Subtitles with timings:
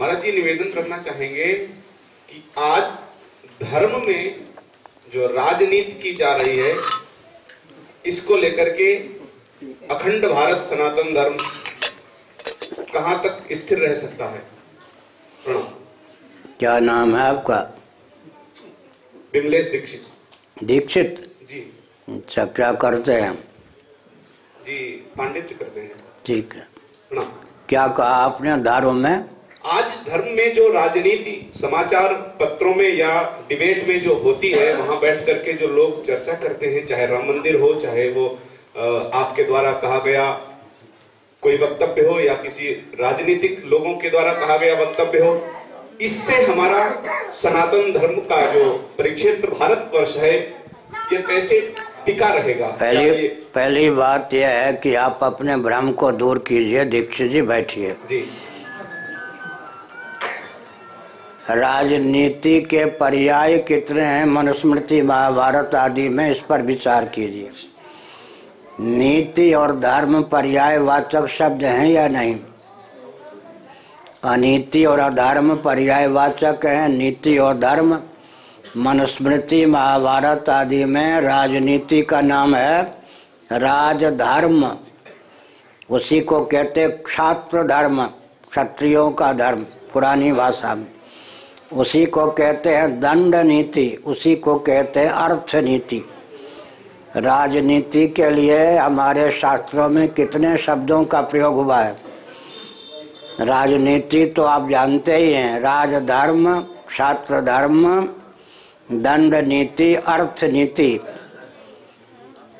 [0.00, 1.52] महाराज जी निवेदन करना चाहेंगे
[2.28, 2.82] कि आज
[3.62, 4.46] धर्म में
[5.14, 6.74] जो राजनीति की जा रही है
[8.06, 8.94] इसको लेकर के
[9.94, 11.36] अखंड भारत सनातन धर्म
[12.92, 14.38] कहाँ तक स्थिर रह सकता है?
[15.44, 15.62] प्रणाम।
[16.58, 17.58] क्या नाम है आपका?
[19.32, 20.04] बिमलेश दीक्षित।
[20.64, 21.36] दीक्षित?
[21.48, 21.60] जी।
[22.08, 23.34] अच्छा क्या करते हैं?
[24.66, 24.76] जी
[25.16, 26.66] पांडित्य करते हैं। ठीक है।
[27.68, 29.33] क्या कहा आपने धर्म में?
[29.64, 33.12] आज धर्म में जो राजनीति समाचार पत्रों में या
[33.48, 37.24] डिबेट में जो होती है वहाँ बैठ करके जो लोग चर्चा करते हैं चाहे राम
[37.28, 38.26] मंदिर हो चाहे वो
[39.14, 40.30] आपके द्वारा कहा गया
[41.42, 45.40] कोई वक्तव्य हो या किसी राजनीतिक लोगों के द्वारा कहा गया वक्तव्य हो
[46.00, 46.84] इससे हमारा
[47.34, 50.36] सनातन धर्म का जो परिक्षेत्र भारत वर्ष है
[51.12, 51.60] ये कैसे
[52.06, 52.66] टिका रहेगा?
[52.66, 57.92] पहली पहली बात यह है कि आप अपने भ्रम को दूर कीजिए दीक्षित जी बैठिए।
[58.08, 58.26] जी।
[61.50, 64.24] राजनीति के पर्याय कितने हैं?
[64.24, 67.50] मनुस्मृति, महाभारत आदि में इस पर विचार कीजिए।
[68.80, 72.36] नीति और धर्म पर्याय वाचक शब्द हैं या नहीं?
[74.24, 78.00] अनीति और अधर्म पर्याय वाचक हैं। नीति और धर्म,
[78.76, 82.82] मनुस्मृति, महाभारत आदि में राजनीति का नाम है
[83.52, 84.76] राजधर्म।
[85.90, 88.06] उसी को कहते क्षात्र धर्म,
[88.50, 90.93] क्षत्रियों का धर्म, पुरानी भाषा में।
[91.74, 96.02] उसी को कहते हैं दंड नीति उसी को कहते हैं अर्थ नीति
[97.16, 101.96] राजनीति के लिए हमारे शास्त्रों में कितने शब्दों का प्रयोग हुआ है?
[103.40, 108.08] राजनीति तो आप जानते ही हैं, राजधर्म छात्र धर्म
[108.92, 111.00] दंड नीति अर्थ नीति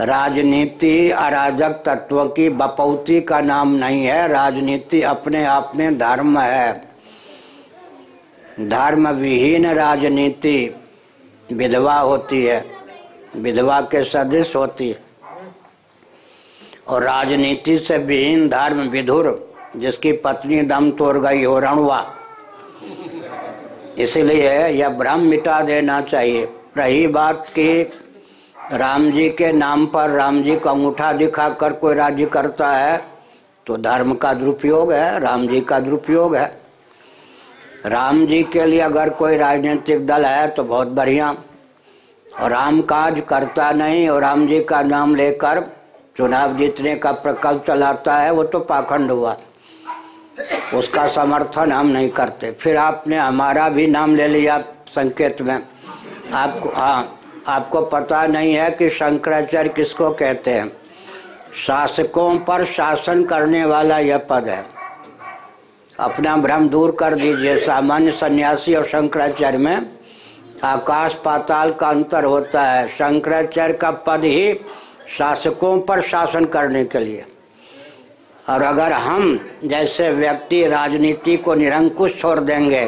[0.00, 6.89] राजनीति अराजक तत्व की बपौती का नाम नहीं है, राजनीति अपने आप में धर्म है।
[8.60, 10.74] धर्म विहीन राजनीति
[11.52, 12.64] विधवा होती है,
[13.36, 14.98] विधवा के सदृश होती है।
[16.88, 22.04] और राजनीति से विहीन धर्म विधुर, जिसकी पत्नी दम तोड़ गई हो रणवा।
[23.98, 27.82] इसलिए यह भ्रम मिटा देना चाहिए। रही बात कि
[28.72, 33.02] राम जी के नाम पर राम जी का अंगूठा दिखाकर कोई राज्य करता है
[33.66, 36.59] तो धर्म का दुरुपयोग है, राम जी का दुरुपयोग है।
[37.86, 41.34] राम जी के लिए अगर कोई राजनीतिक दल है तो बहुत बढ़िया।
[42.40, 45.60] और राम काज करता नहीं और राम जी का नाम लेकर
[46.16, 49.36] चुनाव जीतने का प्रकल्प चलाता है, वो तो पाखंड हुआ।
[50.74, 54.58] उसका समर्थन हम नहीं करते। फिर आपने हमारा भी नाम ले लिया
[54.88, 55.62] संकेत में।
[56.34, 60.70] आपको हाँ आपको पता नहीं है कि शंकराचार्य किसको कहते हैं।
[61.66, 64.64] शासकों पर शासन करने वाला यह पद है।
[66.00, 69.86] अपना भ्रम दूर कर दीजिए। सामान्य सन्यासी और शंकराचार्य में
[70.64, 74.54] आकाश पाताल का अंतर होता है। शंकराचार्य का पद ही
[75.08, 77.24] शासकों पर शासन करने के लिए।
[78.48, 82.84] और अगर हम जैसे व्यक्ति राजनीति को निरंकुश छोड़ देंगे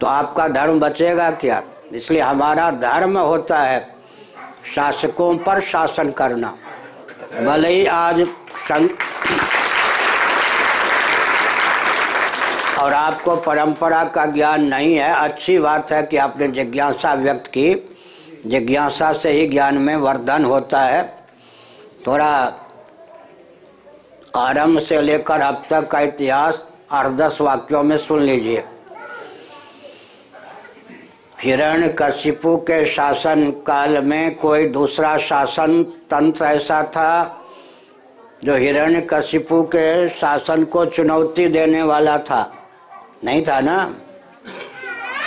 [0.00, 1.62] तो आपका धर्म बचेगा क्या?
[1.92, 3.80] इसलिए हमारा धर्म होता है
[4.74, 6.54] शासकों पर शासन करना।
[7.36, 8.26] भले ही आज.
[12.82, 17.96] और आपको परंपरा का ज्ञान नहीं है। अच्छी बात है कि आपने जिज्ञासा व्यक्त की।
[18.46, 21.16] जिज्ञासा से ही ज्ञान में वर्धन होता है।
[22.06, 22.54] थोड़ा
[24.36, 28.64] आरंभ से लेकर अब तक का इतिहास आठ दस वाक्यों में सुन लीजिए।
[31.42, 37.40] हिरण कशिपु के शासन काल में कोई दूसरा शासन तंत्र ऐसा था,
[38.44, 42.56] जो हिरण्य कशिपु के शासन को चुनौती देने वाला था।
[43.24, 43.94] नहीं था ना?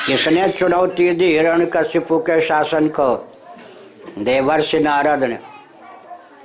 [0.07, 3.15] किसने चुनौती दी हिरण्य कशिपु के शासन को?
[4.19, 5.37] देवर्षि नारद ने।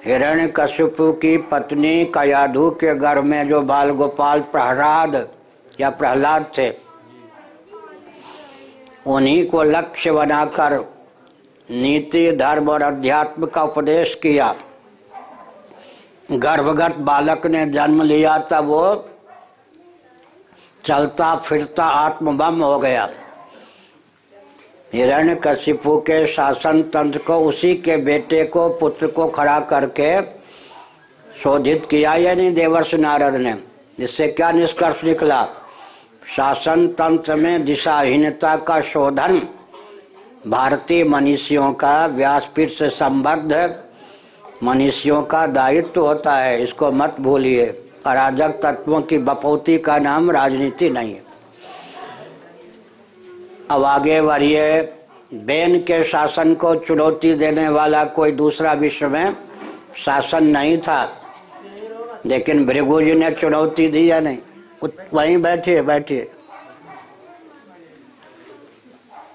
[0.04, 5.28] हिरण्य कशिपु की पत्नी कयाधु के घर में जो बाल गोपाल प्रहलाद
[5.80, 6.70] या प्रहलाद थे,
[9.06, 10.78] उन्हीं को लक्ष्य बनाकर
[11.68, 14.54] नीति, धर्म और अध्यात्म का उपदेश किया।
[16.32, 19.08] गर्भगत बालक ने जन्म लिया तब वो
[20.88, 23.08] चलता फिरता आत्मबम हो गया।
[24.94, 30.22] हिरण्य कशिपु के शासन तंत्र को उसी के बेटे को, पुत्र को खड़ा करके
[31.42, 33.54] शोधित किया, यानी देवर्ष नारद ने।
[33.98, 35.46] इससे क्या निष्कर्ष निकला?
[36.36, 39.48] शासन तंत्र में दिशाहीनता का शोधन
[40.46, 43.82] भारतीय मनीषियों का व्यासपीठ से संबद्ध
[44.64, 50.90] मनीषियों का दायित्व होता है। इसको मत भूलिए। अराजक तत्वों की बपौती का नाम राजनीति
[50.90, 51.22] नहीं है।
[53.70, 54.80] अब आगे बढ़िए,
[55.34, 59.36] बेन के शासन को चुनौती देने वाला कोई दूसरा विश्व में
[59.96, 61.08] शासन नहीं था।
[62.26, 64.38] लेकिन भृगु जी ने चुनौती दी या नहीं?
[65.14, 66.30] वहीं बैठिए बैठिए।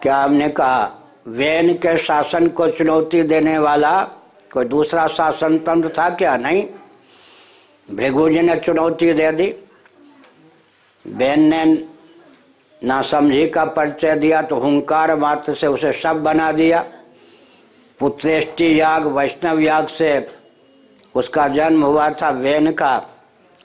[0.02, 0.92] क्या हमने कहा
[1.28, 4.04] वेन के शासन को चुनौती देने वाला
[4.54, 6.38] कोई दूसरा शासन तंत्र था क्या?
[6.38, 6.68] नहीं।
[7.90, 9.54] भृगु ने चुनौती दे दी।
[11.06, 11.64] बेन ने
[12.82, 16.84] नासमझी का परिचय दिया तो हुंकार मात्र से उसे सब बना दिया।
[18.00, 20.28] पुत्रेष्टि याग, वैष्णव याग से
[21.16, 23.02] उसका जन्म हुआ था वेन का।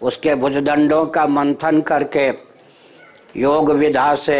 [0.02, 2.28] उसके भुजदंडों का मंथन करके
[3.36, 4.38] योग विधा से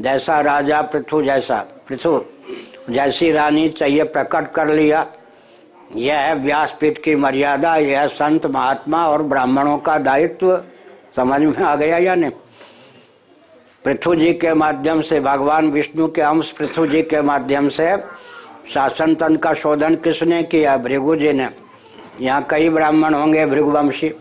[0.00, 1.58] जैसा राजा पृथु जैसा,
[1.88, 2.24] पृथु
[2.90, 5.06] जैसी रानी चाहिए प्रकट कर लिया।
[5.96, 10.62] यह व्यासपीठ की मर्यादा, यह संत, महात्मा और ब्राह्मणों का दायित्व।
[11.16, 12.30] समझ में आ गया या नहीं?
[13.84, 17.96] पृथ्वी जी के माध्यम से, भगवान विष्णु के अंश पृथु जी के माध्यम से
[18.68, 20.76] शासन तंत्र का शोधन किसने किया?
[20.76, 21.48] भृगु जी ने।
[22.20, 24.14] यहाँ कई ब्राह्मण होंगे भृगुवंशी।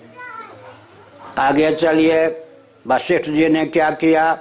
[1.37, 2.45] आगे चलिए,
[2.87, 4.39] वशिष्ठ जी ने क्या किया?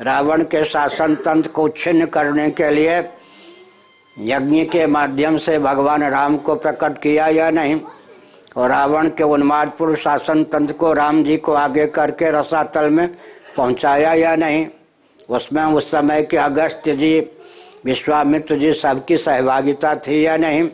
[0.00, 3.02] रावण के शासन तंत्र को छिन्न करने के लिए
[4.18, 7.80] यज्ञ के माध्यम से भगवान राम को प्रकट किया या नहीं?
[8.56, 13.08] और रावण के उन्मादपुर शासन तंत्र को राम जी को आगे करके रसातल में
[13.56, 14.66] पहुँचाया या नहीं?
[15.28, 17.20] उसमें उस समय के अगस्त जी,
[17.84, 20.68] विश्वामित्र जी सबकी सहभागिता थी या नहीं?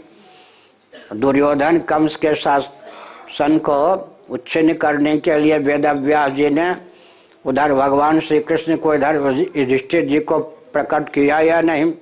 [1.14, 3.76] दुर्योधन कंस के शासन को
[4.31, 5.87] उच्छिन्न करने के लिए वेद
[6.37, 6.75] जी ने
[7.44, 9.17] उधर भगवान श्री कृष्ण को इधर
[9.56, 10.38] युधिष्ठिर जी को
[10.73, 11.93] प्रकट किया या नहीं?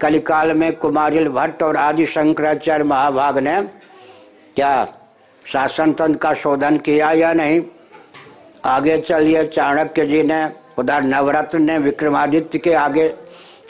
[0.00, 3.62] कलिकाल में कुमारिल भट्ट और आदि शंकराचार्य महाभाग ने
[4.56, 4.88] क्या
[5.52, 7.62] शासन तंत्र का शोधन किया या नहीं?
[8.64, 13.08] आगे चलिए, चाणक्य जी ने, उधर नवरत्न ने, विक्रमादित्य के आगे,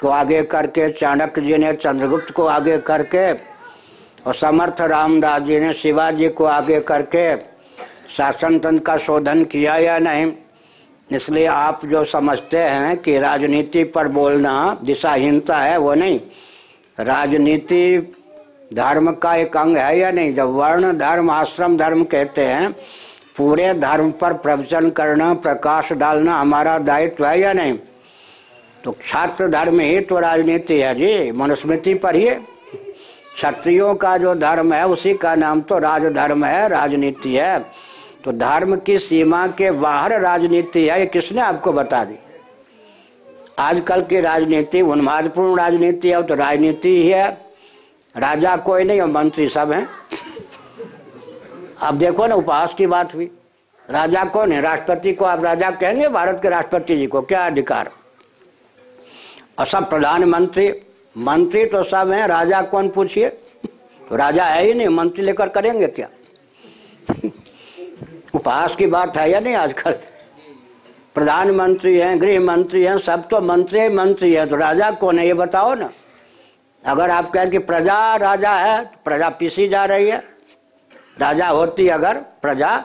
[0.01, 3.33] को आगे करके, चाणक्य जी ने, चंद्रगुप्त को आगे करके,
[4.27, 7.37] और समर्थ रामदास जी ने, शिवाजी को आगे करके,
[8.17, 10.33] शासन तंत्र का शोधन किया या नहीं?
[11.11, 16.21] इसलिए आप जो समझते हैं कि राजनीति पर बोलना दिशाहीनता है, वो नहीं।
[17.01, 18.13] राजनीति
[18.75, 20.35] धर्म का एक अंग है या नहीं?
[20.35, 22.73] जब वर्ण धर्म, आश्रम धर्म कहते हैं,
[23.37, 27.79] पूरे धर्म पर प्रवचन करना, प्रकाश डालना हमारा दायित्व है या नहीं?
[28.85, 32.35] तो छात्र धर्म ही तो राजनीति है जी, मनुस्मृति पढ़िए
[33.35, 37.86] क्षत्रियों का जो धर्म है, उसी का नाम तो राजधर्म है, राजनीति है।
[38.27, 42.15] तो धर्म की सीमा के बाहर राजनीति है, ये किसने आपको बता दी?
[43.59, 47.29] आजकल की राजनीति उन्मादपूर्ण राजनीति है तो राजनीति ही है।
[48.17, 49.89] राजा कोई नहीं और मंत्री सब हैं।
[51.83, 53.31] अब देखो ना, उपहास की बात हुई।
[53.91, 54.61] राजा कौन है?
[54.61, 57.23] राष्ट्रपति को आप राजा कहेंगे, भारत के राष्ट्रपति जी को?
[57.23, 57.91] क्या अधिकार?
[59.59, 60.73] और सब प्रधानमंत्री,
[61.19, 63.29] मंत्री तो सब हैं, राजा कौन पूछिए?
[64.09, 66.09] तो राजा है ही नहीं, मंत्री लेकर करेंगे क्या?
[68.35, 69.93] उपहास की बात है या नहीं आजकल?
[71.15, 75.27] प्रधानमंत्री हैं गृह मंत्री हैं, सब तो मंत्री ही मंत्री हैं तो राजा कौन है
[75.27, 75.91] ये बताओ ना।
[76.85, 80.23] अगर आप कहें कि प्रजा राजा है तो प्रजा पीसी जा रही है।
[81.17, 82.77] राजा होती अगर प्रजा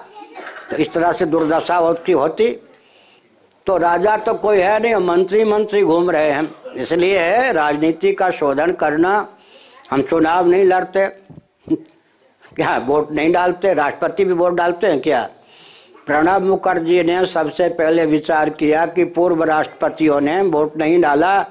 [0.70, 2.50] तो इस तरह से दुर्दशा होती होती।
[3.68, 8.72] तो राजा तो कोई है नहीं मंत्री मंत्री घूम रहे हैं। इसलिए राजनीति का शोधन
[8.74, 9.28] करना,
[9.92, 11.06] हम चुनाव नहीं लड़ते।
[12.62, 13.74] क्या, वोट नहीं डालते?
[13.74, 15.30] राष्ट्रपति भी वोट डालते हैं क्या?
[16.06, 21.46] प्रणब मुखर्जी ने सबसे पहले विचार किया कि पूर्व राष्ट्रपतियों ने वोट नहीं डाला,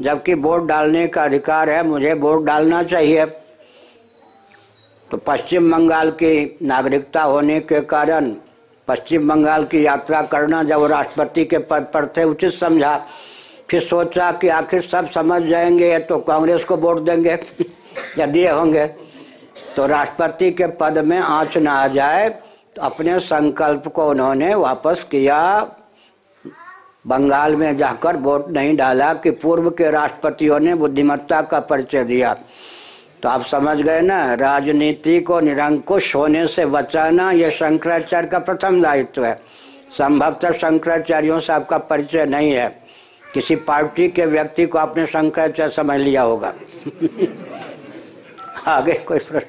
[0.00, 3.26] जबकि वोट डालने का अधिकार है, मुझे वोट डालना चाहिए।
[5.10, 8.32] तो पश्चिम बंगाल की नागरिकता होने के कारण
[8.88, 13.06] पश्चिम बंगाल की यात्रा करना जब राष्ट्रपति के पद पर थे, उचित समझा।
[13.70, 17.38] फिर सोचा कि आखिर सब समझ जाएँगे तो कांग्रेस को वोट देंगे,
[18.18, 19.07] या दिए होंगे।
[19.76, 22.28] तो राष्ट्रपति के पद में आँच ना आ जाए
[22.76, 25.70] तो अपने संकल्प को उन्होंने वापस किया।
[27.06, 32.36] बंगाल में जाकर वोट नहीं डाला कि पूर्व के राष्ट्रपतियों ने बुद्धिमत्ता का परिचय दिया।
[33.22, 38.82] तो आप समझ गए ना, राजनीति को निरंकुश होने से बचाना यह शंकराचार्य का प्रथम
[38.82, 39.40] दायित्व है।
[39.90, 42.68] संभवतः शंकराचार्यों से आपका परिचय नहीं है।
[43.34, 46.52] किसी पार्टी के व्यक्ति को आपने शंकराचार्य समझ लिया होगा।
[48.68, 49.48] आगे कोई प्रश्न?